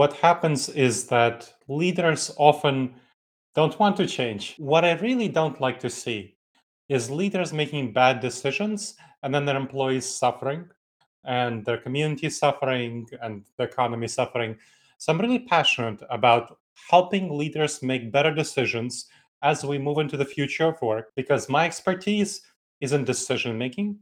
[0.00, 2.94] what happens is that leaders often
[3.54, 4.54] don't want to change.
[4.56, 6.36] What I really don't like to see
[6.88, 10.64] is leaders making bad decisions and then their employees suffering
[11.26, 14.56] and their community suffering and the economy suffering.
[14.96, 16.56] So I'm really passionate about
[16.88, 19.04] helping leaders make better decisions
[19.42, 22.40] as we move into the future of work because my expertise
[22.80, 23.98] is in decision making,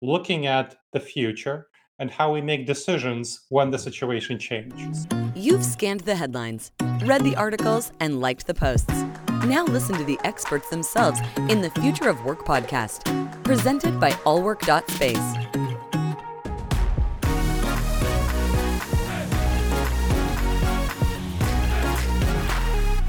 [0.00, 1.66] looking at the future
[1.98, 5.06] and how we make decisions when the situation changes.
[5.34, 6.72] You've scanned the headlines,
[7.06, 8.92] read the articles, and liked the posts.
[9.46, 13.02] Now listen to the experts themselves in the Future of Work podcast,
[13.42, 15.16] presented by allwork.space.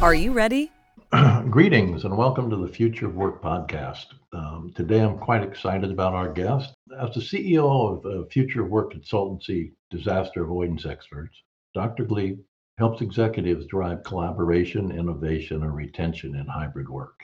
[0.01, 0.71] Are you ready?
[1.49, 4.05] Greetings and welcome to the Future of Work podcast.
[4.31, 6.73] Um, today I'm quite excited about our guest.
[6.97, 11.35] As the CEO of uh, Future of Work Consultancy Disaster Avoidance Experts,
[11.73, 12.05] Dr.
[12.05, 12.43] Gleb
[12.77, 17.19] helps executives drive collaboration, innovation, and retention in hybrid work.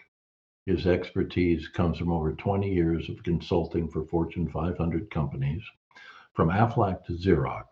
[0.66, 5.64] His expertise comes from over 20 years of consulting for Fortune 500 companies,
[6.34, 7.66] from Aflac to Xerox,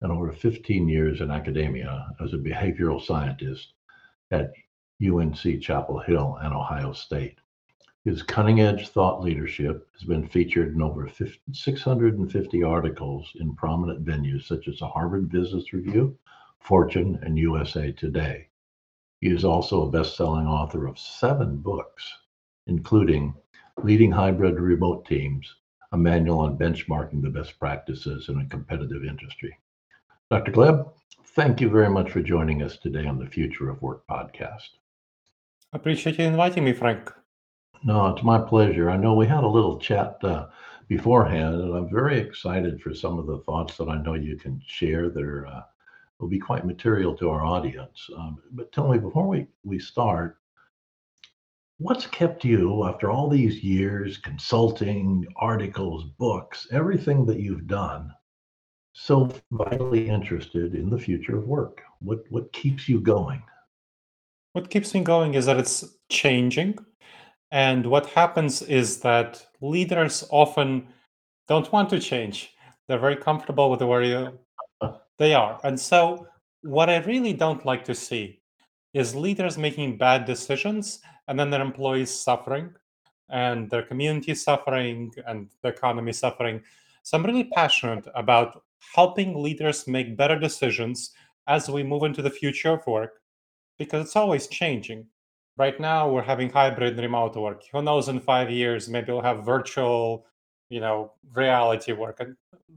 [0.00, 3.72] and over 15 years in academia as a behavioral scientist
[4.32, 4.52] at
[5.00, 7.38] UNC Chapel Hill and Ohio State.
[8.06, 14.04] His cutting edge thought leadership has been featured in over 50, 650 articles in prominent
[14.04, 16.16] venues such as the Harvard Business Review,
[16.60, 18.46] Fortune, and USA Today.
[19.20, 22.08] He is also a best selling author of seven books,
[22.68, 23.34] including
[23.82, 25.56] Leading Hybrid Remote Teams,
[25.90, 29.58] a manual on benchmarking the best practices in a competitive industry.
[30.30, 30.52] Dr.
[30.52, 30.92] Gleb,
[31.34, 34.76] thank you very much for joining us today on the Future of Work podcast.
[35.72, 37.12] I appreciate you inviting me, Frank.
[37.84, 38.90] No, it's my pleasure.
[38.90, 40.48] I know we had a little chat uh,
[40.88, 44.60] beforehand, and I'm very excited for some of the thoughts that I know you can
[44.66, 45.62] share that are, uh,
[46.18, 48.08] will be quite material to our audience.
[48.16, 50.38] Um, but tell me, before we, we start,
[51.78, 58.10] what's kept you, after all these years, consulting, articles, books, everything that you've done,
[58.94, 61.82] so vitally interested in the future of work?
[62.00, 63.42] What, what keeps you going?
[64.52, 66.78] What keeps me going is that it's changing.
[67.52, 70.88] And what happens is that leaders often
[71.48, 72.54] don't want to change.
[72.88, 74.38] They're very comfortable with where you,
[75.18, 75.60] they are.
[75.64, 76.26] And so,
[76.62, 78.40] what I really don't like to see
[78.94, 82.74] is leaders making bad decisions and then their employees suffering
[83.28, 86.62] and their community suffering and the economy suffering.
[87.02, 88.62] So, I'm really passionate about
[88.94, 91.12] helping leaders make better decisions
[91.46, 93.20] as we move into the future of work
[93.78, 95.06] because it's always changing.
[95.58, 97.62] Right now, we're having hybrid remote work.
[97.72, 98.08] Who knows?
[98.08, 100.26] In five years, maybe we'll have virtual,
[100.68, 102.20] you know, reality work.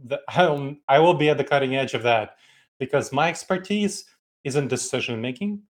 [0.05, 2.37] The, I'll, I will be at the cutting edge of that
[2.79, 4.05] because my expertise
[4.45, 5.61] is in decision making,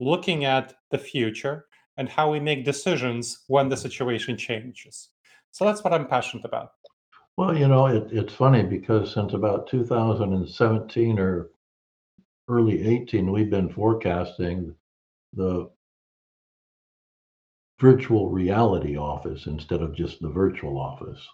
[0.00, 1.66] looking at the future
[1.96, 5.10] and how we make decisions when the situation changes.
[5.52, 6.72] So that's what I'm passionate about.
[7.36, 11.50] Well, you know, it, it's funny because since about 2017 or
[12.48, 14.74] early 18, we've been forecasting
[15.32, 15.70] the
[17.78, 21.26] virtual reality office instead of just the virtual office.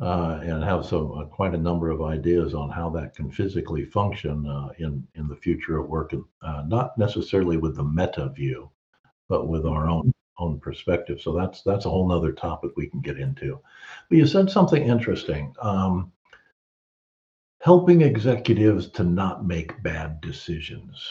[0.00, 3.84] Uh, and have some uh, quite a number of ideas on how that can physically
[3.84, 6.12] function uh, in in the future of work,
[6.42, 8.68] uh, not necessarily with the meta view,
[9.28, 11.20] but with our own own perspective.
[11.20, 13.60] So that's that's a whole nother topic we can get into.
[14.08, 15.54] But you said something interesting.
[15.60, 16.10] Um,
[17.60, 21.08] helping executives to not make bad decisions.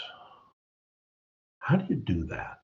[1.59, 2.60] How do you do that?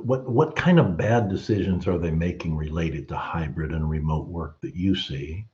[0.00, 4.60] What what kind of bad decisions are they making related to hybrid and remote work
[4.60, 5.46] that you see?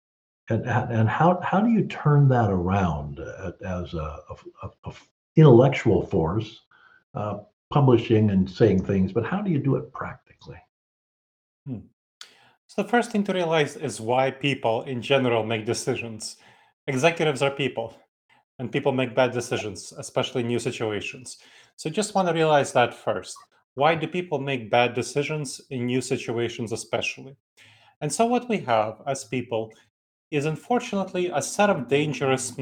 [0.51, 4.19] And, and how, how do you turn that around as a,
[4.63, 4.93] a, a
[5.37, 6.61] intellectual force,
[7.15, 7.39] uh,
[7.71, 10.59] publishing and saying things, but how do you do it practically?
[11.67, 11.79] Hmm.
[12.67, 16.37] So the first thing to realize is why people in general make decisions
[16.87, 17.97] executives are people
[18.59, 21.39] and people make bad decisions especially in new situations
[21.77, 23.37] so just want to realize that first
[23.75, 27.37] why do people make bad decisions in new situations especially?
[28.01, 29.73] And so what we have as people
[30.31, 32.53] is unfortunately a set of dangerous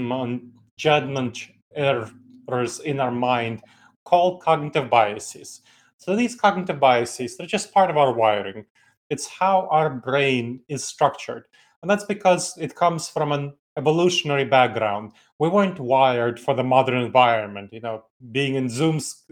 [0.76, 3.62] judgment errors in our mind
[4.04, 5.62] called cognitive biases.
[5.98, 8.64] So these cognitive biases they're just part of our wiring.
[9.10, 11.44] It's how our brain is structured.
[11.82, 15.12] And that's because it comes from an evolutionary background.
[15.38, 19.24] We weren't wired for the modern environment, you know, being in Zoom's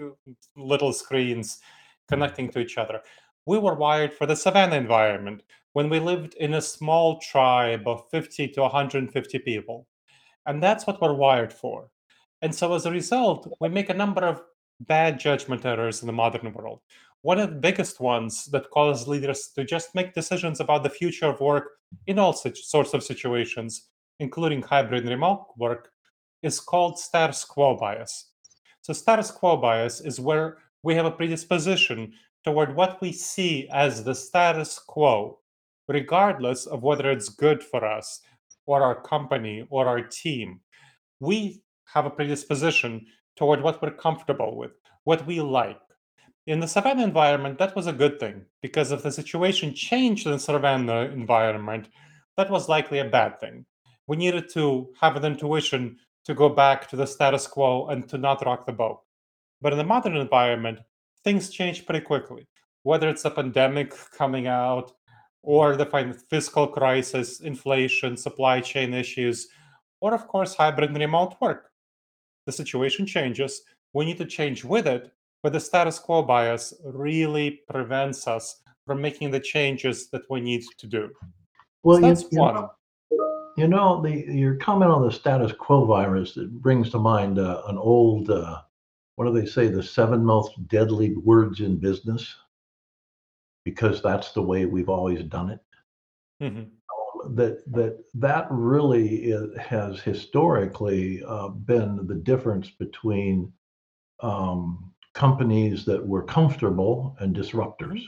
[0.56, 1.60] little screens,
[2.08, 3.00] connecting to each other.
[3.46, 5.42] We were wired for the savannah environment
[5.72, 9.86] when we lived in a small tribe of 50 to 150 people.
[10.46, 11.90] And that's what we're wired for.
[12.42, 14.42] And so as a result, we make a number of
[14.80, 16.80] bad judgment errors in the modern world.
[17.22, 21.26] One of the biggest ones that causes leaders to just make decisions about the future
[21.26, 21.72] of work
[22.06, 23.89] in all sorts of situations,
[24.20, 25.90] including hybrid remote work,
[26.42, 28.30] is called status quo bias.
[28.82, 32.12] So, status quo bias is where we have a predisposition
[32.44, 35.38] toward what we see as the status quo,
[35.88, 38.20] regardless of whether it's good for us
[38.66, 40.60] or our company or our team.
[41.18, 41.62] We
[41.92, 43.06] have a predisposition
[43.36, 44.72] toward what we're comfortable with,
[45.04, 45.80] what we like.
[46.46, 50.32] In the savannah environment, that was a good thing because if the situation changed in
[50.32, 51.88] the savannah environment,
[52.36, 53.66] that was likely a bad thing.
[54.10, 58.18] We needed to have an intuition to go back to the status quo and to
[58.18, 59.02] not rock the boat.
[59.60, 60.80] But in the modern environment,
[61.22, 62.48] things change pretty quickly.
[62.82, 64.90] Whether it's a pandemic coming out,
[65.42, 65.86] or the
[66.28, 69.46] fiscal crisis, inflation, supply chain issues,
[70.00, 71.70] or of course, hybrid and remote work.
[72.46, 73.62] The situation changes.
[73.92, 79.00] We need to change with it, but the status quo bias really prevents us from
[79.00, 81.10] making the changes that we need to do.
[81.84, 82.54] Well, So you, that's you one.
[82.56, 82.70] know,
[83.56, 87.62] you know the your comment on the status quo bias it brings to mind uh,
[87.68, 88.60] an old uh,
[89.16, 92.36] what do they say the seven most deadly words in business
[93.64, 95.60] because that's the way we've always done it.
[96.40, 96.70] Mhm.
[97.34, 103.52] That that that really is, has historically uh, been the difference between
[104.20, 108.02] um, companies that were comfortable and disruptors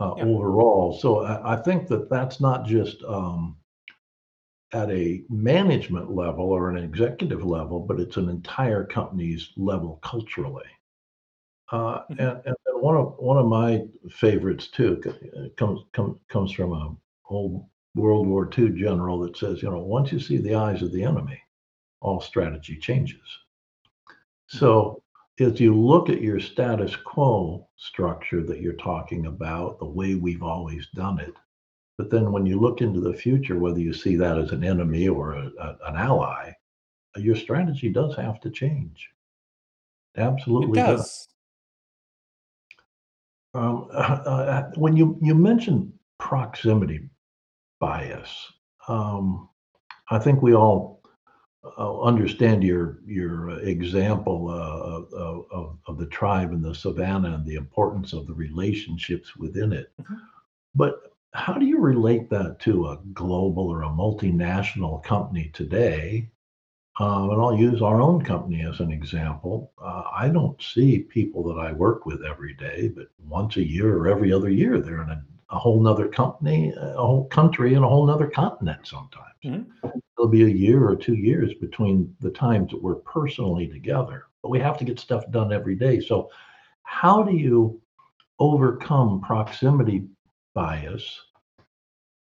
[0.00, 0.24] uh, Yeah.
[0.24, 0.92] overall.
[0.92, 3.56] So I, I think that that's not just um,
[4.72, 10.64] at a management level or an executive level, but it's an entire company's level culturally.
[11.70, 12.18] Uh, Mhm.
[12.18, 16.96] and, and one of one of my favorites too uh, comes comes comes from a
[17.30, 20.92] old World War II general that says, you know, once you see the eyes of
[20.92, 21.38] the enemy,
[22.00, 23.20] all strategy changes.
[24.46, 25.02] So
[25.38, 30.42] if you look at your status quo structure that you're talking about, the way we've
[30.42, 31.34] always done it,
[31.98, 35.08] but then when you look into the future, whether you see that as an enemy
[35.08, 36.52] or a, a- an ally,
[37.16, 39.10] your strategy does have to change.
[40.14, 41.00] It Absolutely does.
[41.00, 41.28] does.
[43.54, 47.08] Um, uh, when you you mentioned proximity
[47.80, 48.30] bias,
[48.88, 49.48] um,
[50.10, 51.02] I think we all
[51.78, 57.34] uh, understand your your uh, example uh, of, of, of the tribe in the savannah
[57.34, 59.92] and the importance of the relationships within it.
[60.00, 60.18] Mhm.
[60.74, 66.28] But how do you relate that to a global or a multinational company today?
[67.00, 69.72] Um, and I'll use our own company as an example.
[69.82, 73.96] Uh, I don't see people that I work with every day, but once a year
[73.96, 77.84] or every other year, they're in a, a whole nother company, a whole country, and
[77.84, 79.26] a whole nother continent sometimes.
[79.42, 79.66] Mhm.
[79.82, 84.50] There'll be a year or two years between the times that we're personally together, but
[84.50, 85.98] we have to get stuff done every day.
[85.98, 86.30] So,
[86.82, 87.80] how do you
[88.38, 90.04] overcome proximity
[90.54, 91.20] bias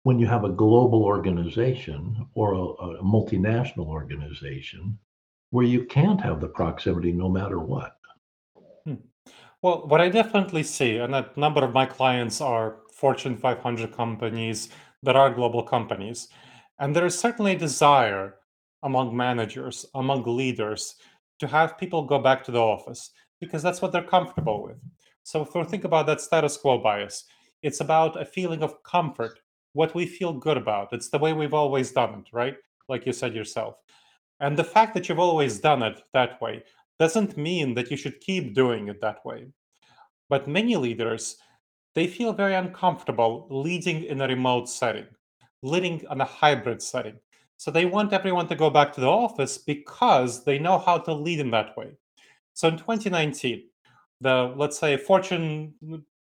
[0.03, 2.63] when you have a global organization or a,
[2.99, 4.97] a multinational organization
[5.51, 7.97] where you can't have the proximity no matter what?
[8.85, 8.95] Hmm.
[9.61, 14.69] Well, what I definitely see, and a number of my clients are Fortune 500 companies
[15.03, 16.29] that are global companies,
[16.79, 18.35] and there is certainly a desire
[18.83, 20.95] among managers, among leaders,
[21.39, 23.11] to have people go back to the office
[23.41, 24.77] because that's what they're comfortable with.
[25.23, 27.25] So if we think about that status quo bias,
[27.61, 29.39] it's about a feeling of comfort,
[29.73, 30.93] what we feel good about.
[30.93, 32.55] It's the way we've always done it, right?
[32.87, 33.75] Like you said yourself.
[34.39, 36.63] And the fact that you've always done it that way
[36.97, 39.47] doesn't mean that you should keep doing it that way.
[40.29, 41.37] But many leaders,
[41.95, 45.07] they feel very uncomfortable leading in a remote setting,
[45.63, 47.19] leading on a hybrid setting.
[47.57, 51.13] So they want everyone to go back to the office because they know how to
[51.13, 51.91] lead in that way.
[52.53, 53.63] So in 2019,
[54.21, 55.73] the let's say Fortune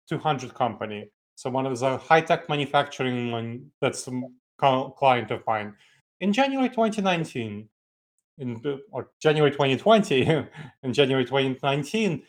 [0.09, 4.21] 200 company, so one of the high-tech manufacturing one that's a
[4.59, 5.73] client of mine,
[6.19, 7.67] in January 2019,
[8.37, 10.21] in or January 2020,
[10.83, 12.23] in January 2019,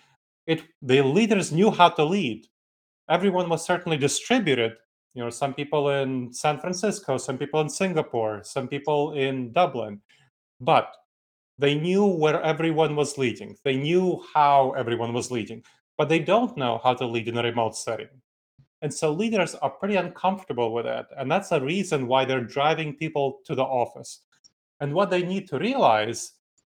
[0.47, 2.47] it the leaders knew how to lead.
[3.09, 4.73] Everyone was certainly distributed.
[5.15, 10.01] You know, some people in San Francisco, some people in Singapore, some people in Dublin,
[10.59, 10.95] but
[11.59, 13.57] they knew where everyone was leading.
[13.63, 15.63] They knew how everyone was leading,
[15.99, 18.09] but they don't know how to lead in a remote setting.
[18.83, 21.07] And so leaders are pretty uncomfortable with that.
[21.17, 24.21] And that's a reason why they're driving people to the office.
[24.81, 26.33] And what they need to realize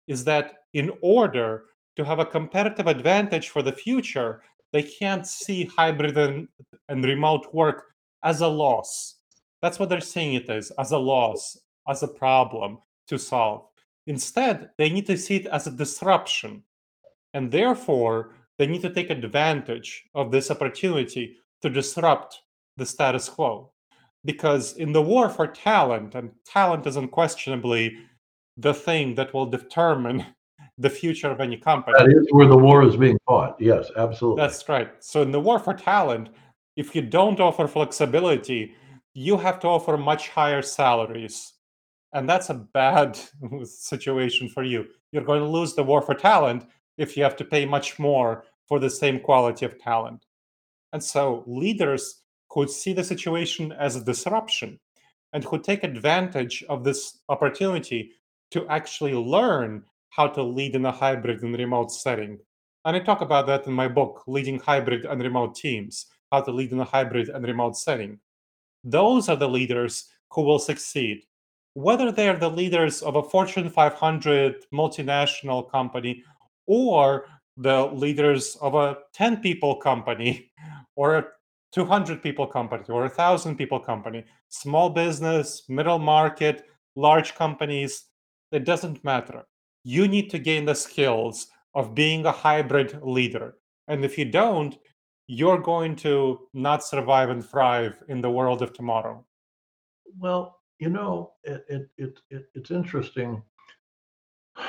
[0.08, 5.66] is that in order to have a competitive advantage for the future, they can't see
[5.66, 6.48] hybrid and,
[6.90, 9.16] and remote work as a loss.
[9.62, 11.58] That's what they're seeing it as, as a loss,
[11.88, 13.66] as a problem to solve.
[14.06, 16.62] Instead, they need to see it as a disruption.
[17.34, 22.42] And therefore, they need to take advantage of this opportunity to disrupt
[22.78, 23.72] the status quo.
[24.24, 27.98] Because in the war for talent, and talent is unquestionably
[28.58, 30.26] the thing that will determine
[30.78, 31.96] the future of any company.
[31.98, 33.56] That is where the war is being fought.
[33.60, 34.42] Yes, absolutely.
[34.42, 34.92] That's right.
[35.04, 36.30] So in the war for talent,
[36.76, 38.76] if you don't offer flexibility,
[39.14, 41.54] you have to offer much higher salaries.
[42.14, 43.20] And that's a bad
[43.64, 44.86] situation for you.
[45.12, 46.66] You're going to lose the war for talent
[46.98, 50.25] if you have to pay much more for the same quality of talent.
[50.96, 52.22] And so leaders
[52.52, 54.80] who see the situation as a disruption
[55.34, 58.12] and who take advantage of this opportunity
[58.52, 62.40] to actually learn how to lead in a hybrid and remote setting.
[62.86, 66.52] And I talk about that in my book, Leading Hybrid and Remote Teams How to
[66.54, 68.18] Lead in a Hybrid and Remote Setting.
[68.86, 71.26] Those are the leaders who will succeed.
[71.74, 76.24] Whether they're the leaders of a Fortune 500 multinational company
[76.68, 77.26] or
[77.58, 80.52] the leaders of a 10 people company
[80.96, 81.26] or a
[81.74, 86.64] 200 people company or a 1,000 people company, small business, middle market,
[86.96, 88.06] large companies,
[88.52, 89.46] it doesn't matter
[89.86, 93.56] you need to gain the skills of being a hybrid leader.
[93.88, 94.76] And if you don't,
[95.28, 99.24] you're going to not survive and thrive in the world of tomorrow.
[100.18, 103.42] Well, you know, it, it, it, it it's interesting.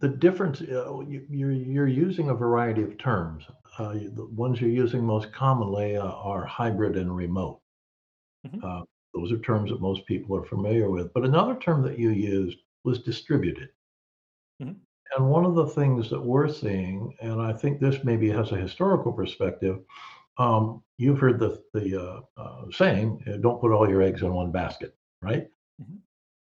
[0.00, 3.44] The difference, uh, you, you're, you're using a variety of terms.
[3.78, 7.60] Uh, the ones you're using most commonly uh, are hybrid and remote.
[8.46, 8.86] Mhm.
[9.14, 11.12] those are terms that most people are familiar with.
[11.14, 13.70] But another term that you used was distributed.
[14.62, 14.76] Mhm.
[15.16, 18.56] And one of the things that we're seeing, and I think this maybe has a
[18.56, 19.84] historical perspective,
[20.38, 24.32] um, you've heard the the uh, uh, saying, uh, "Don't put all your eggs in
[24.34, 25.50] one basket," right?
[25.82, 25.98] Mhm.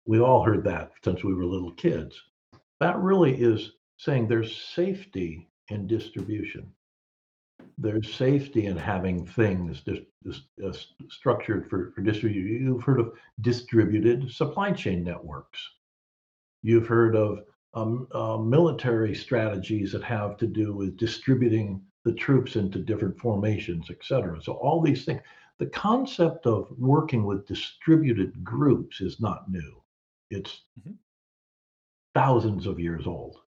[0.06, 2.20] We all heard that since we were little kids.
[2.80, 6.74] That really is saying there's safety in distribution.
[7.78, 10.72] There's safety in having things just, just uh,
[11.10, 12.66] structured for, for distribution.
[12.66, 15.60] You've heard of distributed supply chain networks.
[16.62, 17.40] You've heard of
[17.74, 23.88] um, uh, military strategies that have to do with distributing the troops into different formations,
[23.90, 24.42] et cetera.
[24.42, 25.22] So all these things.
[25.60, 29.82] The concept of working with distributed groups is not new.
[30.30, 30.96] It's Mhm.
[32.14, 33.43] thousands of years old.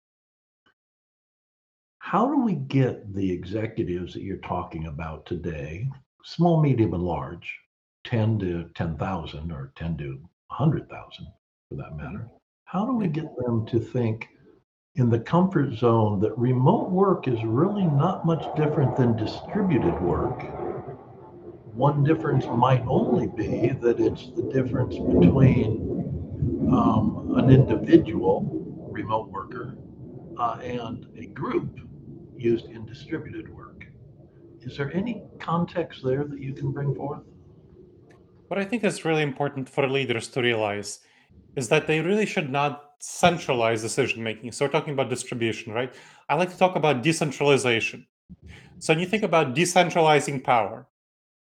[2.06, 5.88] How do we get the executives that you're talking about today,
[6.22, 7.58] small, medium, and large,
[8.04, 11.26] 10 to 10,000 or 10 to 100,000
[11.66, 12.28] for that matter?
[12.66, 14.28] How do we get them to think
[14.96, 20.42] in the comfort zone that remote work is really not much different than distributed work?
[21.72, 28.46] One difference might only be that it's the difference between um, an individual
[28.90, 29.78] remote worker
[30.36, 31.80] uh, and a group
[32.36, 33.86] used in distributed work.
[34.60, 37.22] Is there any context there that you can bring forth?
[38.48, 41.00] What I think is really important for leaders to realize
[41.56, 44.52] is that they really should not centralize decision making.
[44.52, 45.92] So we're talking about distribution, right?
[46.28, 48.06] I like to talk about decentralization.
[48.78, 50.86] So when you think about decentralizing power,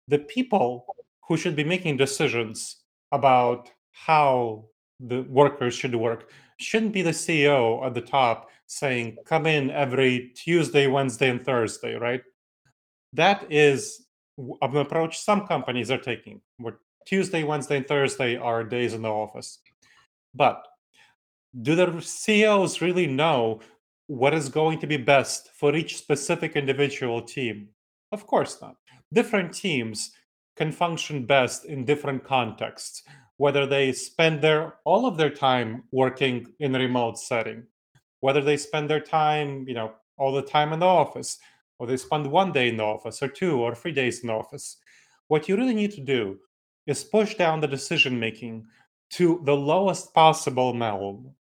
[0.09, 0.87] the people
[1.27, 4.67] who should be making decisions about how
[5.01, 10.33] the workers should work shouldn't be the CEO at the top saying, come in every
[10.35, 12.23] Tuesday, Wednesday, and Thursday, right?
[13.13, 14.07] That is
[14.39, 19.09] an approach some companies are taking, where Tuesday, Wednesday, and Thursday are days in the
[19.09, 19.61] office.
[20.35, 20.67] But
[21.63, 23.61] do the CEOs really know
[24.09, 27.69] what is going to be best for each specific individual team?
[28.13, 28.77] Of course not.
[29.13, 30.13] Different teams
[30.57, 33.03] can function best in different contexts,
[33.37, 37.65] whether they spend their all of their time working in a remote setting,
[38.27, 41.39] whether they spend their time, you know, all the time in the office,
[41.79, 44.33] or they spend one day in the office, or two or three days in the
[44.33, 44.79] office.
[45.29, 46.37] What you really need to do
[46.89, 48.67] is push down the decision making
[49.11, 51.37] to the lowest possible level.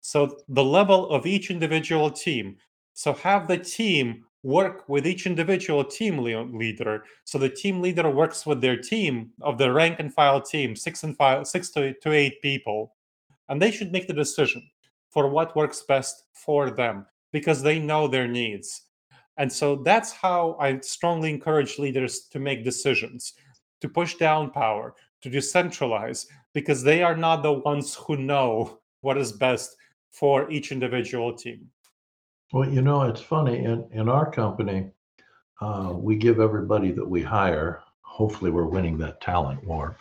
[0.00, 2.56] So the level of each individual team.
[2.94, 7.04] So have the team work with each individual team lea- leader.
[7.22, 11.04] So the team leader works with their team of the rank and file team, six
[11.04, 12.96] and file, six to, to eight people,
[13.48, 14.68] and they should make the decision
[15.14, 18.82] for what works best for them because they know their needs.
[19.36, 23.34] And so that's how I strongly encourage leaders to make decisions,
[23.80, 29.16] to push down power, to decentralize, because they are not the ones who know what
[29.16, 29.76] is best
[30.10, 31.70] for each individual team.
[32.52, 33.58] Well, you know, it's funny.
[33.58, 34.90] In, in our company,
[35.60, 39.96] uh, we give everybody that we hire, hopefully, we're winning that talent war,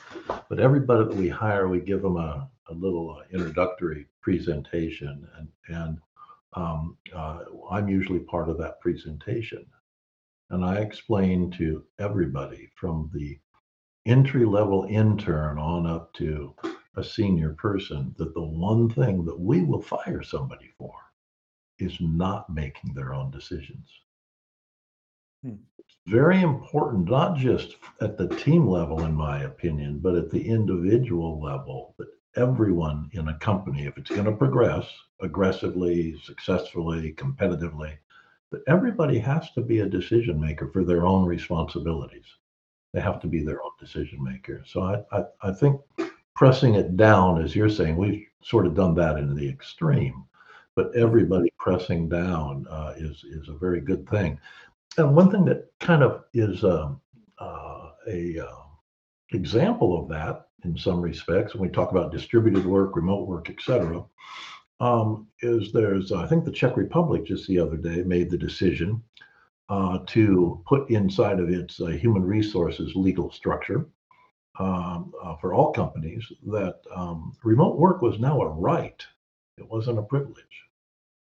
[0.50, 5.48] but everybody that we hire, we give them a, a little uh, introductory presentation, and
[5.68, 5.98] and
[6.54, 7.40] um, uh,
[7.70, 9.66] I'm usually part of that presentation,
[10.50, 13.40] and I explain to everybody from the
[14.06, 16.56] entry level intern on up to
[16.96, 20.94] a senior person that the one thing that we will fire somebody for
[21.80, 23.90] is not making their own decisions.
[25.44, 25.56] Hmm.
[25.80, 30.48] It's very important, not just at the team level, in my opinion, but at the
[30.48, 34.86] individual level, that everyone in a company, if it's going to progress
[35.22, 37.98] aggressively, successfully, competitively,
[38.52, 42.26] that everybody has to be a decision maker for their own responsibilities.
[42.94, 44.64] They have to be their own decision maker.
[44.66, 45.82] So I, I, I think
[46.36, 50.26] pressing it down, as you're saying, we've sort of done that in the extreme,
[50.76, 54.40] but everybody pressing down uh, is is a very good thing.
[54.98, 57.02] And one thing that kind of is um,
[57.40, 58.64] uh, a uh,
[59.32, 64.04] example of that in some respects, when we talk about distributed work, remote work, etc.,
[64.80, 69.02] um, is there's I think the Czech Republic just the other day made the decision
[69.70, 73.88] uh, to put inside of its uh, human resources legal structure
[74.60, 79.06] um, uh, for all companies that um, remote work was now a right.
[79.58, 80.64] It wasn't a privilege.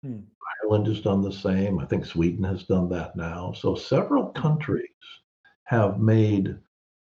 [0.04, 0.20] Hmm.
[0.64, 1.80] Ireland has done the same.
[1.80, 3.54] I think Sweden has done that now.
[3.54, 4.90] So several countries
[5.64, 6.58] have made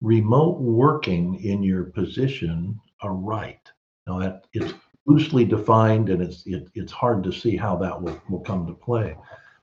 [0.04, 3.72] remote working in your position a right.
[4.06, 4.74] Now that it's
[5.06, 8.74] loosely defined and it's it, it's hard to see how that will, will come to
[8.74, 9.16] play.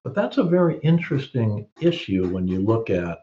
[0.03, 3.19] But that's a very interesting issue when you look at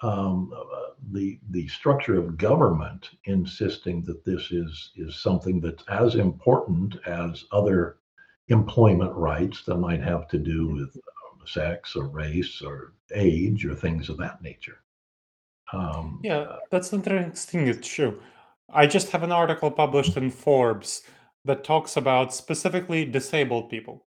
[0.00, 6.14] um, uh, the the structure of government insisting that this is is something that's as
[6.14, 7.98] important as other
[8.48, 13.74] employment rights that might have to do with um, sex or race or age or
[13.74, 14.78] things of that nature.
[15.72, 18.20] Um, Yeah, that's interesting issue.
[18.72, 21.02] I just have an article published in Forbes
[21.44, 24.06] that talks about specifically disabled people.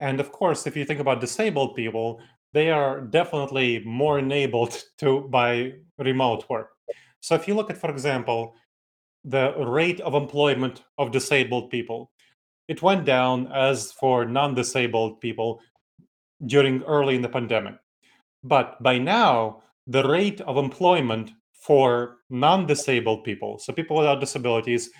[0.00, 2.20] And of course, if you think about disabled people,
[2.52, 6.70] they are definitely more enabled to by remote work.
[7.20, 8.54] So if you look at, for example,
[9.24, 12.10] the rate of employment of disabled people,
[12.68, 15.60] it went down as for non-disabled people
[16.44, 17.76] during early in the pandemic.
[18.42, 24.90] But by now, the rate of employment for non-disabled people, so people without disabilities,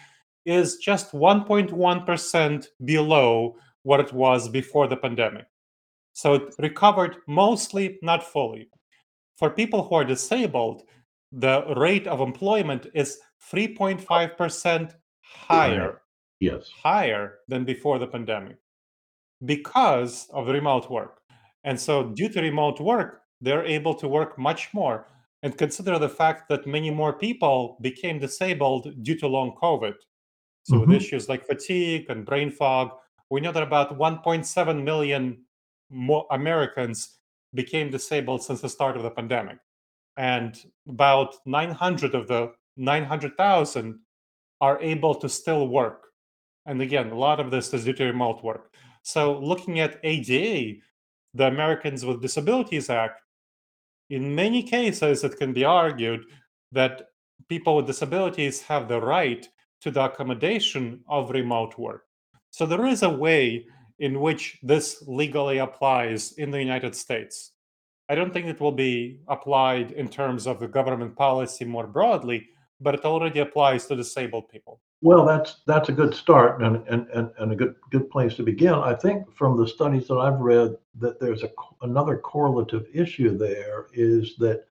[0.46, 5.46] is just 1.1% below what it was before the pandemic.
[6.12, 8.68] So it recovered mostly, not fully.
[9.36, 10.82] For people who are disabled,
[11.32, 13.18] the rate of employment is
[13.52, 16.02] 3.5% higher,
[16.40, 16.70] yes.
[16.82, 18.56] higher than before the pandemic
[19.44, 21.20] because of remote work.
[21.64, 25.06] And so, due to remote work, they're able to work much more.
[25.42, 29.94] And consider the fact that many more people became disabled due to long COVID.
[30.64, 30.96] So, with Mhm.
[30.96, 32.92] issues like fatigue and brain fog,
[33.30, 35.44] we know that about 1.7 million
[35.90, 37.20] more Americans
[37.54, 39.58] became disabled since the start of the pandemic.
[40.16, 40.56] And
[40.88, 44.00] about 900 of the 900,000
[44.60, 46.12] are able to still work.
[46.66, 48.74] And again, a lot of this is due to remote work.
[49.02, 50.80] So, looking at ADA,
[51.34, 53.20] the Americans with Disabilities Act,
[54.10, 56.24] in many cases, it can be argued
[56.72, 57.08] that
[57.48, 59.48] people with disabilities have the right
[59.80, 62.04] to the accommodation of remote work.
[62.50, 63.66] So, there is a way
[63.98, 67.52] in which this legally applies in the United States.
[68.08, 72.48] I don't think it will be applied in terms of the government policy more broadly,
[72.80, 74.80] but it already applies to disabled people.
[75.02, 78.42] Well, that's that's a good start and, and, and, and a good good place to
[78.42, 78.74] begin.
[78.74, 81.50] I think from the studies that I've read that there's a
[81.82, 84.64] another correlative issue there is that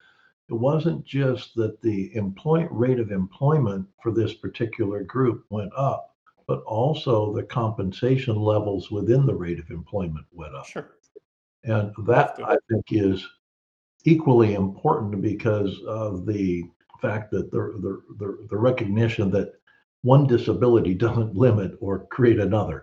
[0.49, 6.15] it wasn't just that the employment rate of employment for this particular group went up,
[6.47, 10.65] but also the compensation levels within the rate of employment went up.
[10.65, 10.97] Sure.
[11.63, 13.25] And that I think is
[14.03, 16.63] equally important because of the
[17.07, 19.49] fact that the, the, the, the recognition that
[20.03, 22.79] one disability doesn't limit or create another.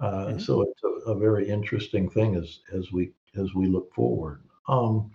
[0.00, 0.40] Uh, Mhm.
[0.40, 4.38] So it's a, a very interesting thing as as we as we look forward.
[4.68, 5.10] Um,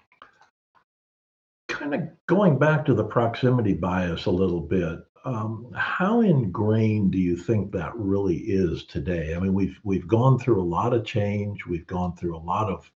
[1.68, 5.00] kind of going back to the proximity bias a little bit.
[5.26, 9.34] Um, how ingrained do you think that really is today?
[9.36, 11.66] I mean, we've we've gone through a lot of change.
[11.66, 12.92] We've gone through a lot of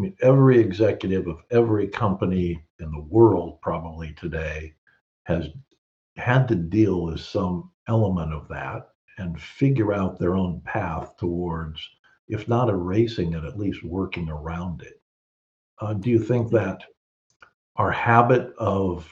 [0.00, 4.72] I mean, every executive of every company in the world probably today
[5.24, 5.48] has
[6.16, 11.86] had to deal with some element of that and figure out their own path towards,
[12.28, 15.02] if not erasing it, at least working around it.
[15.82, 16.82] Uh, do you think that
[17.76, 19.06] our habit of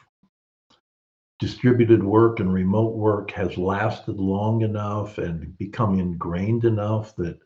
[1.39, 7.39] distributed work and remote work has lasted long enough and become ingrained enough that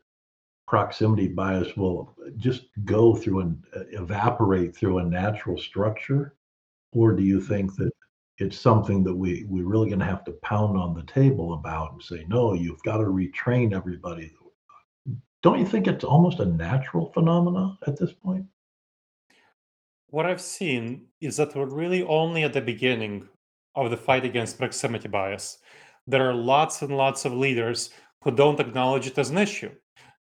[0.72, 6.34] proximity bias will just go through and uh, evaporate through a natural structure?
[6.94, 7.90] Or do you think that
[8.38, 11.92] it's something that we, we're really going to have to pound on the table about
[11.92, 14.32] and say, no, you've got to retrain everybody?
[15.42, 18.46] Don't you think it's almost a natural phenomena at this point?
[20.06, 23.28] What I've seen is that we're really only at the beginning
[23.74, 25.58] of the fight against proximity bias.
[26.06, 27.90] There are lots and lots of leaders
[28.24, 29.72] who don't acknowledge it as an issue.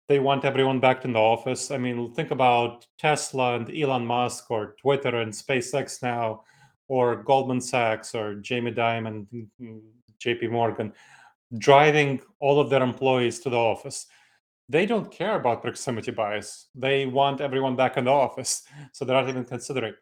[0.07, 1.69] They want everyone back in the office.
[1.71, 6.43] I mean, think about Tesla and Elon Musk or Twitter and SpaceX now,
[6.87, 9.27] or Goldman Sachs or Jamie Dimon,
[10.23, 10.93] JP Morgan,
[11.57, 14.07] driving all of their employees to the office
[14.69, 16.67] they don't care about proximity bias.
[16.75, 19.93] They want everyone back in the office, so they're not even considering.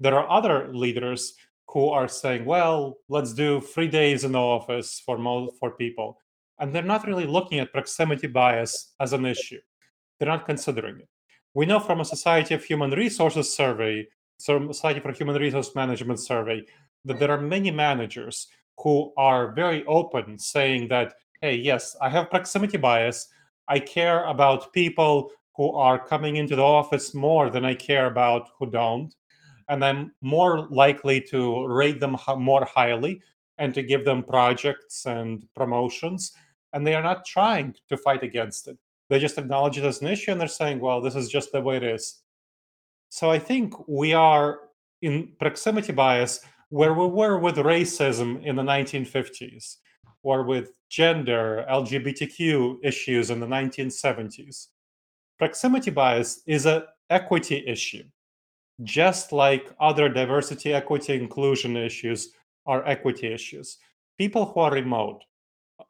[0.00, 1.34] There are other leaders
[1.68, 6.20] who are saying, "Well, let's do three days in the office for most for people,"
[6.58, 9.60] and they're not really looking at proximity bias as an issue.
[10.18, 11.08] They're not considering it.
[11.54, 14.06] We know from a Society of Human Resources survey,
[14.38, 16.64] so Society for Human Resource Management survey,
[17.04, 22.30] that there are many managers who are very open, saying that, "Hey, yes, I have
[22.30, 23.28] proximity bias."
[23.66, 28.50] I care about people who are coming into the office more than I care about
[28.58, 29.14] who don't.
[29.68, 33.20] And I'm more likely to rate them more highly
[33.58, 36.32] and to give them projects and promotions.
[36.72, 38.78] And they are not trying to fight against it.
[39.08, 41.60] They just acknowledge it as an issue and they're saying, well, this is just the
[41.60, 42.22] way it is.
[43.08, 44.60] So I think we are
[45.00, 49.76] in proximity bias where we were with racism in the 1950s
[50.22, 54.66] or with gender, LGBTQ issues in the 1970s.
[55.38, 58.04] Proximity bias is an equity issue,
[58.82, 62.32] just like other diversity, equity, inclusion issues
[62.66, 63.78] are equity issues.
[64.18, 65.22] People who are remote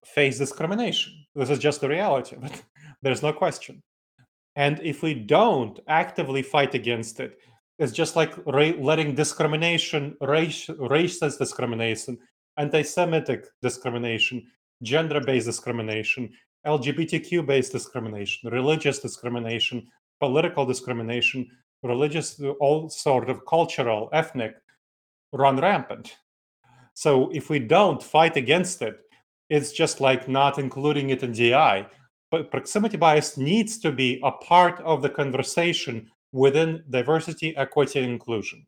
[0.04, 1.12] face discrimination.
[1.34, 2.62] This is just the reality it.
[3.02, 3.82] There's no question.
[4.56, 7.38] And if we don't actively fight against it,
[7.78, 12.18] it's just like ra- letting discrimination, race, racist discrimination,
[12.56, 14.44] anti Semitic discrimination,
[14.82, 16.30] gender based discrimination,
[16.66, 19.86] LGBTQ based discrimination, religious discrimination,
[20.18, 21.46] political discrimination,
[21.82, 24.56] religious, all sort of cultural, ethnic,
[25.32, 26.16] run rampant.
[26.94, 28.98] So if we don't fight against it,
[29.50, 31.86] it's just like not including it in DI.
[32.30, 38.12] But proximity bias needs to be a part of the conversation within diversity, equity, and
[38.12, 38.66] inclusion.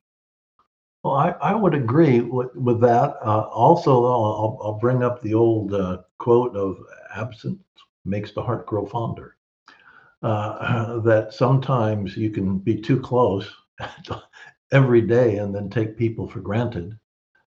[1.03, 3.17] Well, I, I would agree with, with that.
[3.25, 6.79] Uh, also, I'll, I'll bring up the old uh, quote of
[7.15, 7.59] absence
[8.05, 9.37] makes the heart grow fonder.
[10.23, 13.51] Uh, that sometimes you can be too close
[14.73, 16.99] every day and then take people for granted.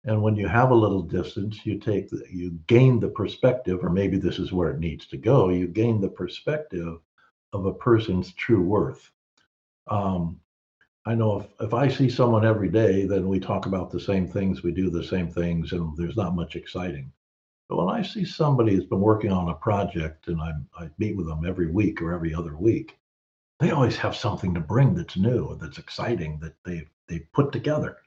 [0.06, 3.90] And when you have a little distance, you take the, you gain the perspective, or
[3.90, 5.50] maybe this is where it needs to go.
[5.50, 7.00] You gain the perspective
[7.54, 9.12] of a person's true worth.
[9.88, 10.40] Um,
[11.06, 14.28] I know if, if I see someone every day, then we talk about the same
[14.28, 17.12] things, we do the same things, and there's not much exciting.
[17.70, 21.18] But when I see somebody who's been working on a project and I, I meet
[21.18, 22.98] with them every week or every other week,
[23.60, 27.98] they always have something to bring that's new, that's exciting, that they've they put together.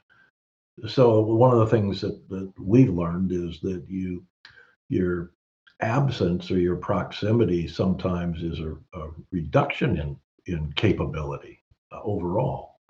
[0.89, 4.25] So one of the things that, that we've learned is that you
[4.89, 5.33] your
[5.81, 12.81] absence or your proximity sometimes is a, a reduction in in capability uh, overall.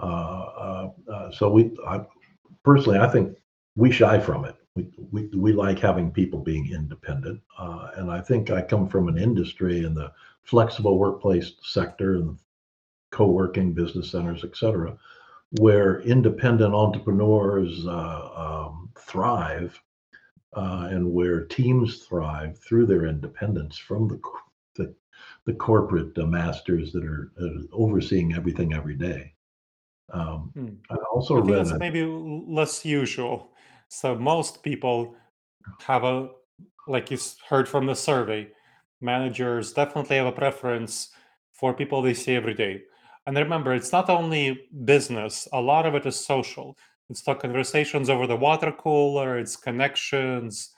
[0.00, 2.00] Uh, uh, uh, so we, I,
[2.64, 3.36] personally, I think
[3.76, 4.56] we shy from it.
[4.76, 7.40] We, we, we like having people being independent.
[7.58, 10.12] Uh, and I think I come from an industry in the
[10.44, 12.38] flexible workplace sector and
[13.10, 14.96] co-working business centers, et cetera,
[15.52, 19.80] where independent entrepreneurs uh, um, thrive
[20.54, 24.20] uh, and where teams thrive through their independence from the,
[24.76, 24.94] the,
[25.46, 27.32] the corporate masters that are
[27.72, 29.34] overseeing everything every day.
[30.12, 30.68] Um, Hmm.
[30.90, 33.52] I also I read that's a, maybe less usual.
[33.88, 35.14] So most people
[35.82, 36.30] have a,
[36.86, 38.48] like you heard from the survey,
[39.00, 41.10] managers definitely have a preference
[41.52, 42.82] for people they see every day.
[43.28, 46.78] And remember, it's not only business, a lot of it is social.
[47.10, 50.70] It's the conversations over the water cooler, it's connections,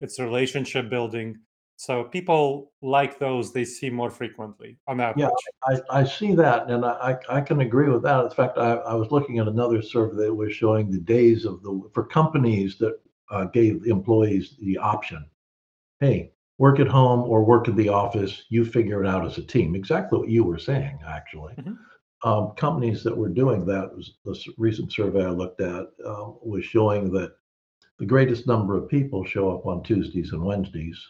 [0.00, 1.34] it's relationship building.
[1.74, 5.32] So people like those they see more frequently on yeah, average.
[5.64, 8.24] I, I see that, and I, I can agree with that.
[8.24, 11.60] In fact, I, I was looking at another survey that was showing the days of
[11.64, 13.00] the for companies that
[13.32, 15.28] uh, gave employees the option,
[15.98, 18.44] hey, work at home or work in the office.
[18.48, 19.74] You figure it out as a team.
[19.74, 21.54] Exactly what you were saying, actually.
[21.54, 21.76] Mhm.
[22.26, 26.64] Um, companies that were doing that was the recent survey I looked at uh, was
[26.64, 27.36] showing that
[28.00, 31.00] the greatest number of people show up on Tuesdays and Wednesdays,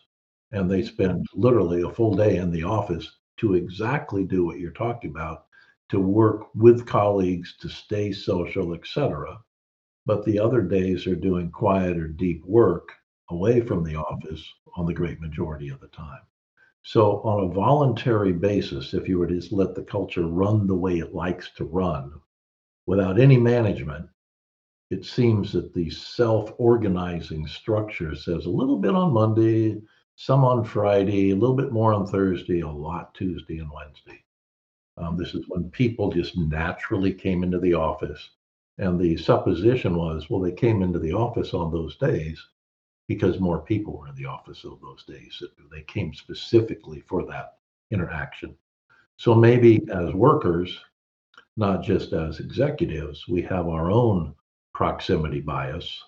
[0.52, 4.72] and they spend literally a full day in the office to exactly do what you're
[4.72, 5.46] talking about
[5.88, 9.38] to work with colleagues to stay social etc
[10.04, 12.92] but the other days are doing quiet or deep work
[13.30, 14.44] away from the office
[14.76, 16.20] on the great majority of the time
[16.86, 20.74] so on a voluntary basis if you were to just let the culture run the
[20.74, 22.12] way it likes to run
[22.86, 24.06] without any management
[24.90, 29.76] it seems that the self-organizing structure says a little bit on monday
[30.16, 34.24] some on Friday, a little bit more on Thursday, a lot Tuesday and Wednesday.
[34.96, 38.30] Um, this is when people just naturally came into the office.
[38.78, 42.42] And the supposition was, well, they came into the office on those days
[43.08, 45.42] because more people were in the office on those days.
[45.70, 47.58] They came specifically for that
[47.90, 48.56] interaction.
[49.16, 50.78] So maybe as workers,
[51.56, 54.34] not just as executives, we have our own
[54.74, 56.02] proximity bias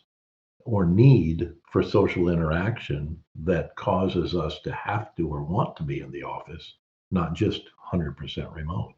[0.61, 6.01] or need for social interaction that causes us to have to or want to be
[6.01, 6.75] in the office,
[7.11, 8.93] not just 100% remote.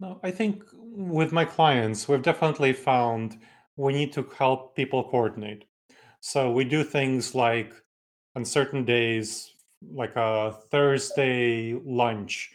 [0.00, 3.38] No, I think with my clients, we've definitely found
[3.76, 5.64] we need to help people coordinate.
[6.26, 7.72] So we do things like
[8.34, 9.54] on certain days,
[9.92, 12.50] like a Thursday lunch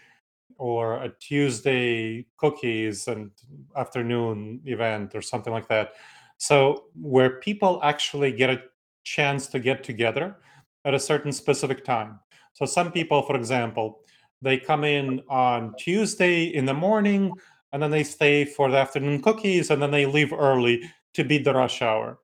[0.57, 3.31] or a Tuesday cookies and
[3.77, 5.93] afternoon event or something like that
[6.39, 8.61] so, where people actually get a
[9.03, 10.37] chance to get together
[10.85, 12.17] at a certain specific time.
[12.53, 13.99] So, some people, for example,
[14.41, 17.33] they come in on Tuesday in the morning
[17.73, 21.43] and then they stay for the afternoon cookies and then they leave early to beat
[21.43, 22.17] the rush hour.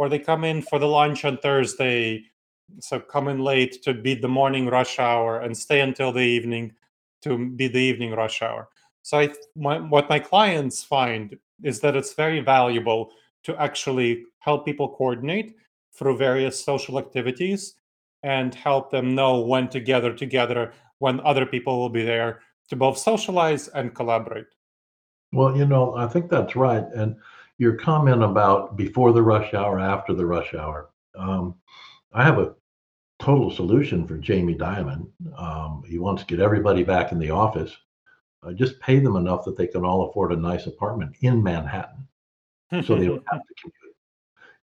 [0.00, 2.24] Or they come in for the lunch on Thursday,
[2.78, 6.72] so come in late to beat the morning rush hour and stay until the evening
[7.20, 8.70] to beat the evening rush hour.
[9.02, 13.10] So, I, my, what my clients find is that it's very valuable
[13.42, 15.54] to actually help people coordinate
[15.92, 17.74] through various social activities
[18.22, 22.76] and help them know when to gather together when other people will be there to
[22.76, 24.46] both socialize and collaborate.
[25.34, 26.86] Well, you know, I think that's right.
[26.94, 27.16] And
[27.60, 31.54] your comment about before the rush hour, after the rush hour, um,
[32.10, 32.54] I have a
[33.18, 35.10] total solution for Jamie Dimon.
[35.36, 37.76] Um, he wants to get everybody back in the office.
[38.42, 42.08] Uh, just pay them enough that they can all afford a nice apartment in Manhattan
[42.82, 43.54] so they don't have to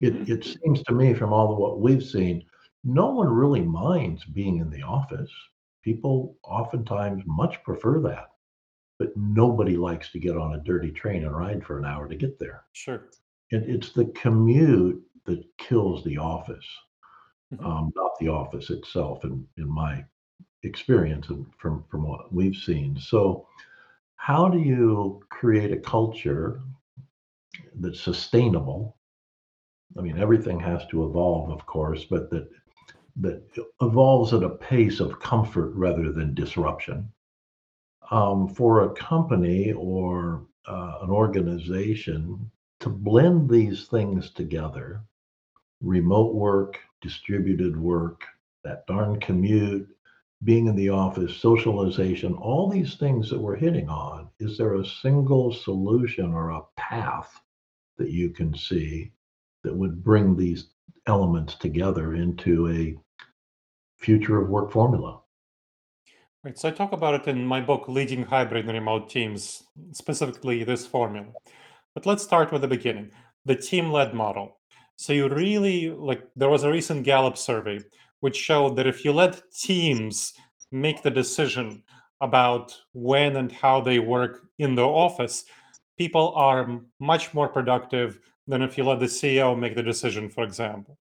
[0.00, 0.26] commute.
[0.26, 2.46] It, it seems to me from all of what we've seen,
[2.82, 5.30] no one really minds being in the office.
[5.82, 8.30] People oftentimes much prefer that,
[8.98, 12.16] but nobody likes to get on a dirty train and ride for an hour to
[12.16, 12.64] get there.
[12.72, 13.08] Sure.
[13.50, 16.66] It, it's the commute that kills the office,
[17.52, 17.64] Mhm.
[17.64, 20.04] um, not the office itself, in, in my
[20.62, 22.98] experience and from, from what we've seen.
[22.98, 23.46] So,
[24.16, 26.62] how do you create a culture
[27.76, 28.96] that's sustainable.
[29.98, 32.48] I mean, everything has to evolve, of course, but that
[33.18, 33.42] that
[33.80, 37.10] evolves at a pace of comfort rather than disruption.
[38.10, 45.02] Um, for a company or uh, an organization to blend these things together
[45.80, 48.22] remote work, distributed work,
[48.64, 49.88] that darn commute,
[50.44, 54.84] being in the office, socialization, all these things that we're hitting on, is there a
[54.84, 57.40] single solution or a path
[57.98, 59.12] that you can see
[59.64, 60.68] that would bring these
[61.06, 62.96] elements together into a
[63.96, 65.20] future of work formula.
[66.46, 66.56] Right.
[66.56, 70.86] So I talk about it in my book, Leading Hybrid and Remote Teams, specifically this
[70.86, 71.32] formula.
[71.92, 73.10] But let's start with the beginning
[73.46, 74.60] the team led model.
[74.94, 77.80] So you really like, there was a recent Gallup survey
[78.20, 80.34] which showed that if you let teams
[80.70, 81.82] make the decision
[82.20, 85.46] about when and how they work in the office,
[85.98, 90.44] people are much more productive than if you let the CEO make the decision, for
[90.44, 90.96] example.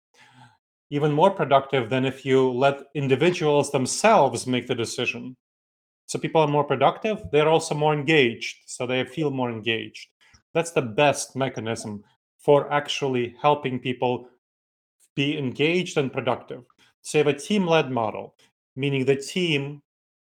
[0.91, 5.35] Even more productive than if you let individuals themselves make the decision.
[6.05, 10.07] So people are more productive, they're also more engaged, so they feel more engaged.
[10.53, 12.03] That's the best mechanism
[12.37, 14.29] for actually helping people
[15.15, 16.63] be engaged and productive.
[17.01, 18.35] So you have a team led model,
[18.75, 19.81] meaning the team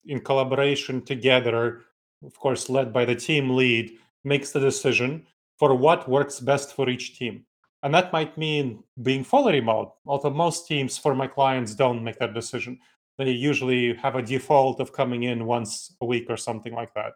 [0.07, 1.83] in collaboration together,
[2.25, 5.27] of course, led by the team lead, makes the decision
[5.59, 7.45] for what works best for each team.
[7.87, 12.19] And that might mean being fully remote, although most teams for my clients don't make
[12.19, 12.81] that decision.
[13.17, 17.13] They usually have a default of coming in once a week or something like that.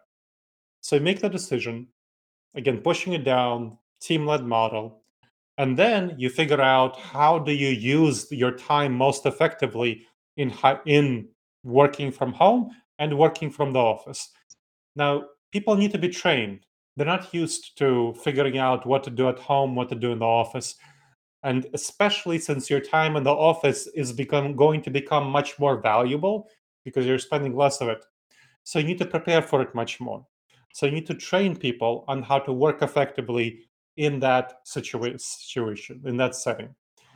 [0.79, 1.87] So make the decision,
[2.55, 5.01] again, pushing it down, team led model.
[5.57, 10.07] And then you figure out how do you use your time most effectively
[10.37, 10.53] in,
[10.85, 11.27] in
[11.65, 14.29] working from home and working from the office.
[14.95, 16.61] Now, people need to be trained
[16.95, 20.19] they're not used to figuring out what to do at home, what to do in
[20.19, 20.75] the office.
[21.43, 25.81] and especially since your time in the office is become going to become much more
[25.81, 26.47] valuable
[26.85, 28.05] because you're spending less of it
[28.63, 30.21] so you need to prepare for it much more
[30.73, 33.47] so you need to train people on how to work effectively
[33.97, 36.69] in that situa- situation in that setting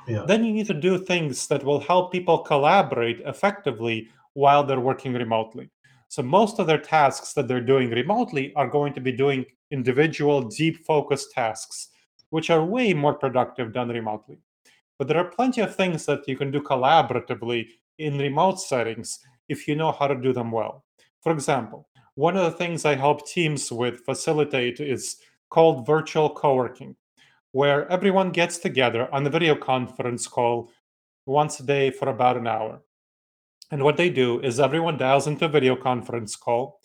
[0.08, 0.24] Yeah.
[0.32, 3.96] then you need to do things that will help people collaborate effectively
[4.34, 5.70] while they're working remotely
[6.14, 9.46] so most of their tasks that they're doing remotely are going to be doing
[9.78, 11.90] individual deep focused tasks
[12.36, 14.38] which are way more productive done remotely.
[14.98, 19.68] But there are plenty of things that you can do collaboratively in remote settings if
[19.68, 20.84] you know how to do them well.
[21.22, 25.18] For example, one of the things I help teams with facilitate is
[25.50, 26.96] called virtual co-working,
[27.52, 30.72] where everyone gets together on a video conference call
[31.26, 32.82] once a day for about an hour.
[33.72, 36.80] And what they do is everyone dials into a video conference call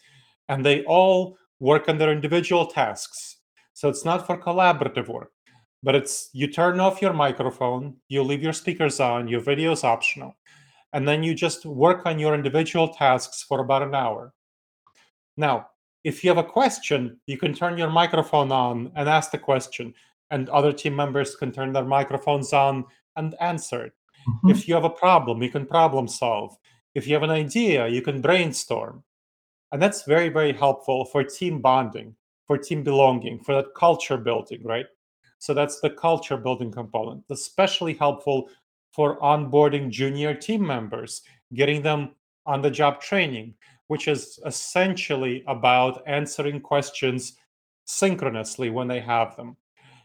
[0.48, 3.36] and they all work on their individual tasks.
[3.74, 5.30] So it's not for collaborative work,
[5.82, 9.84] but it's you turn off your microphone, you leave your speakers on, your video is
[9.84, 10.34] optional,
[10.92, 14.32] and then you just work on your individual tasks for about an hour.
[15.36, 15.68] Now,
[16.02, 19.94] if you have a question, you can turn your microphone on and ask the question,
[20.30, 22.84] and other team members can turn their microphones on
[23.16, 23.92] and answer it.
[24.26, 24.50] Mhm.
[24.50, 26.56] If you have a problem, you can problem solve.
[26.94, 29.04] If you have an idea, you can brainstorm.
[29.72, 32.14] And that's very, very helpful for team bonding,
[32.46, 34.86] for team belonging, for that culture building, right?
[35.38, 38.50] So that's the culture building component, especially helpful
[38.92, 41.22] for onboarding junior team members,
[41.54, 42.14] getting them
[42.46, 43.54] on the job training,
[43.86, 47.36] which is essentially about answering questions
[47.84, 49.56] synchronously when they have them.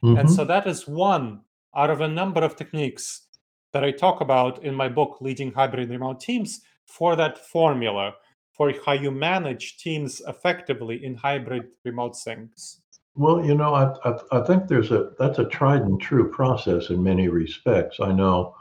[0.05, 0.35] And Mhm.
[0.35, 1.41] so that is one
[1.75, 3.27] out of a number of techniques
[3.73, 8.15] that I talk about in my book, Leading Hybrid Remote Teams, for that formula
[8.55, 12.81] for how you manage teams effectively in hybrid remote settings.
[13.15, 16.89] Well, you know, I, I I think there's a that's a tried and true process
[16.89, 17.99] in many respects.
[18.01, 18.55] I know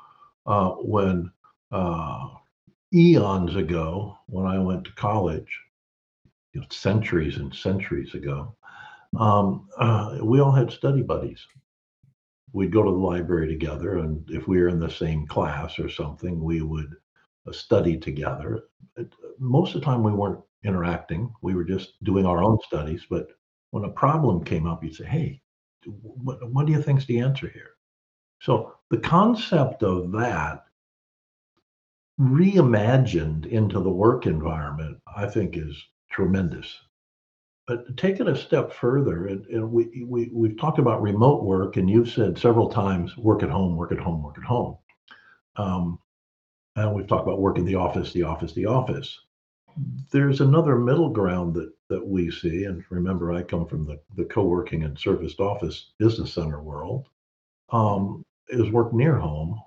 [0.47, 1.31] uh, when
[1.73, 2.29] uh,
[2.93, 5.61] eons ago, when I went to college,
[6.53, 8.55] you know, centuries and centuries ago,
[9.19, 11.45] um, uh, we all had study buddies.
[12.53, 15.89] We'd go to the library together, and if we were in the same class or
[15.89, 16.95] something, we would
[17.47, 18.65] uh, study together.
[19.39, 23.07] Most of the time, we weren't interacting; we were just doing our own studies.
[23.09, 23.29] But
[23.71, 25.43] when a problem came up, you'd say, "Hey,
[25.85, 27.71] what, what do you think's the answer here?"
[28.41, 30.65] So the concept of that
[32.21, 35.77] reimagined into the work environment, I think, is
[36.11, 36.79] tremendous.
[37.67, 41.79] But take it a step further, and, and we, we we've talked about remote work,
[41.79, 44.77] and you've said several times, "Work at home, work at home, work at home,"
[45.57, 45.99] um,
[46.77, 49.21] and we've talked about work in the office, the office, the office.
[50.11, 54.25] There's another middle ground that that we see, and remember, I come from the the
[54.25, 57.09] co-working and serviced office business center world.
[57.71, 59.61] Um, is work near home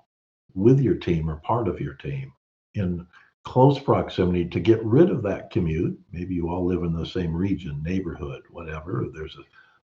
[0.54, 2.32] with your team or part of your team
[2.74, 3.06] in
[3.44, 5.98] close proximity to get rid of that commute.
[6.12, 9.06] Maybe you all live in the same region, neighborhood, whatever.
[9.12, 9.40] There's a,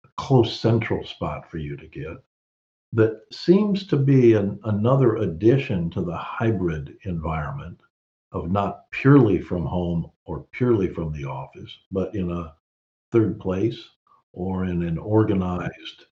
[0.06, 2.16] a close central spot for you to get.
[2.94, 7.80] That seems to be an, another addition to the hybrid environment
[8.30, 12.54] of not purely from home or purely from the office, but in a
[13.10, 13.90] third place
[14.32, 16.06] or in an organized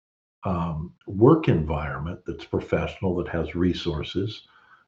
[0.44, 4.42] um, work environment that's professional, that has resources,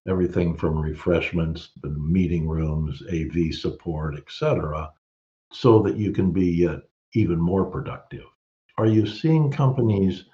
[0.08, 4.90] everything from refreshments, meeting rooms, AV support, etc.,
[5.52, 6.78] so that you can be uh,
[7.14, 8.24] even more productive.
[8.78, 10.24] Are you seeing companies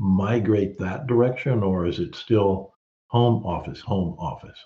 [0.00, 2.74] migrate that direction, or is it still
[3.08, 4.58] home office, home office?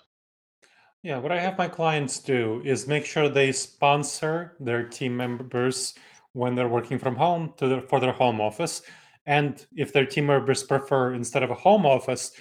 [1.03, 5.93] Yeah, what I have my clients do is make sure they sponsor their team members
[6.33, 8.81] when they're working from home to their, for their home office.
[9.25, 12.31] And if their team members prefer, instead of a home office,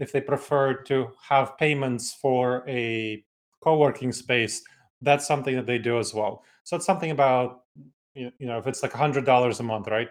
[0.00, 3.24] if they prefer to have payments for a
[3.60, 4.62] co-working space,
[5.02, 6.44] that's something that they do as well.
[6.64, 7.60] So it's something about
[8.14, 10.08] you know if it's like a hundred dollars a month, right?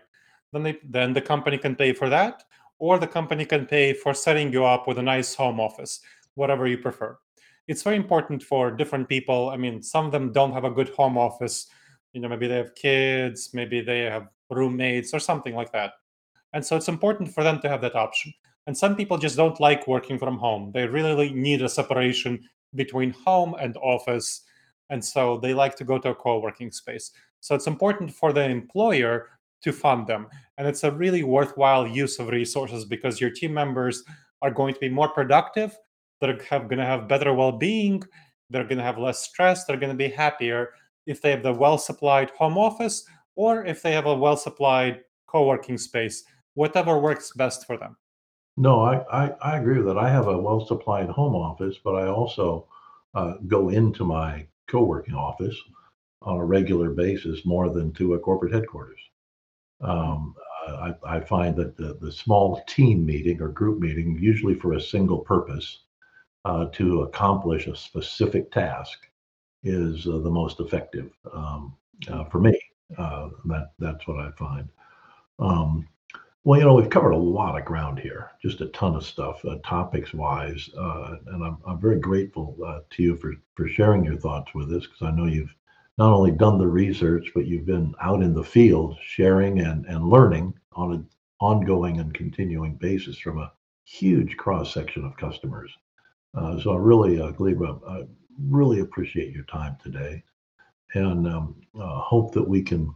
[0.53, 2.43] Then they then the company can pay for that,
[2.79, 6.01] or the company can pay for setting you up with a nice home office,
[6.35, 7.17] whatever you prefer.
[7.67, 9.49] It's very important for different people.
[9.49, 11.67] I mean, some of them don't have a good home office.
[12.13, 15.93] You know, maybe they have kids, maybe they have roommates or something like that.
[16.53, 18.33] And so it's important for them to have that option.
[18.67, 20.71] And some people just don't like working from home.
[20.73, 22.39] They really need a separation
[22.75, 24.41] between home and office.
[24.89, 27.11] And so they like to go to a co working space.
[27.39, 29.29] So it's important for the employer
[29.63, 30.27] to fund them.
[30.57, 34.03] And it's a really worthwhile use of resources because your team members
[34.41, 35.77] are going to be more productive.
[36.21, 38.03] They're going to have better well being.
[38.49, 39.65] They're going to have less stress.
[39.65, 40.71] They're going to be happier
[41.05, 43.05] if they have the well supplied home office
[43.35, 46.23] or if they have a well supplied co working space,
[46.55, 47.97] whatever works best for them.
[48.57, 49.97] No, I, I, I agree with that.
[49.97, 52.67] I have a well supplied home office, but I also
[53.13, 55.55] uh, go into my co working office
[56.23, 58.99] on a regular basis more than to a corporate headquarters.
[59.81, 60.35] Um,
[60.67, 64.81] I, I find that the, the small team meeting or group meeting, usually for a
[64.81, 65.83] single purpose
[66.45, 69.07] uh, to accomplish a specific task,
[69.63, 71.75] is uh, the most effective um,
[72.09, 72.57] uh, for me.
[72.97, 74.69] Uh, that that's what I find.
[75.39, 75.87] Um,
[76.43, 79.43] well, you know, we've covered a lot of ground here, just a ton of stuff,
[79.43, 84.05] uh, topics wise, uh, and I'm, I'm very grateful uh, to you for for sharing
[84.05, 85.53] your thoughts with us because I know you've
[85.97, 90.09] not only done the research, but you've been out in the field sharing and and
[90.09, 91.07] learning on an
[91.39, 93.51] ongoing and continuing basis from a
[93.85, 95.71] huge cross section of customers.
[96.35, 98.05] Uh, so I really, uh, Gleba, I
[98.49, 100.23] really appreciate your time today,
[100.93, 102.93] and um, uh, hope that we can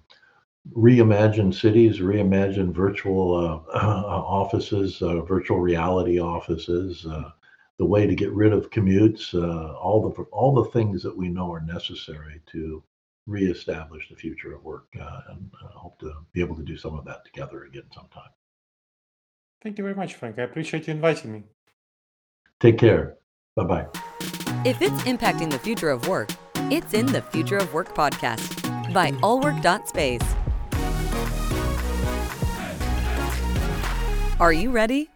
[0.74, 7.32] reimagine cities, reimagine virtual uh, offices, uh, virtual reality offices, uh,
[7.80, 11.30] the way to get rid of commutes, uh, all the all the things that we
[11.30, 12.84] know are necessary to
[13.28, 16.98] reestablish the future of work, uh, and uh, hope to be able to do some
[16.98, 18.30] of that together again sometime.
[19.64, 20.40] Thank you very much, Frank.
[20.40, 21.44] I appreciate you inviting me.
[22.60, 23.18] Take care.
[23.56, 23.88] Bye bye.
[24.66, 29.12] If it's impacting the future of work, it's in the Future of Work podcast by
[29.22, 30.22] allwork.space.
[34.40, 35.10] Are you ready?